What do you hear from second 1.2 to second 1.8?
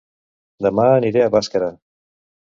a Bàscara